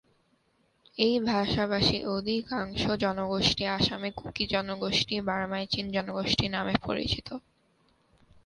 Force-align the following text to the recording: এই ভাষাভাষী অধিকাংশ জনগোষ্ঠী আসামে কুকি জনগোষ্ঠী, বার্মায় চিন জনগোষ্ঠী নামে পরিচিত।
এই 0.97 1.15
ভাষাভাষী 1.27 1.97
অধিকাংশ 2.15 2.81
জনগোষ্ঠী 3.03 3.63
আসামে 3.77 4.09
কুকি 4.15 4.45
জনগোষ্ঠী, 4.47 5.15
বার্মায় 5.21 5.67
চিন 5.67 5.85
জনগোষ্ঠী 5.91 6.45
নামে 6.49 6.75
পরিচিত। 6.83 7.27